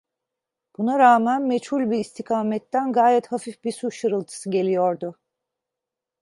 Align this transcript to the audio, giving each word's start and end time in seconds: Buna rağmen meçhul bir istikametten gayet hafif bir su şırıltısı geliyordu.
Buna 0.77 0.99
rağmen 0.99 1.41
meçhul 1.41 1.89
bir 1.91 1.97
istikametten 1.99 2.91
gayet 2.93 3.27
hafif 3.27 3.63
bir 3.63 3.71
su 3.71 3.91
şırıltısı 3.91 4.49
geliyordu. 4.51 5.15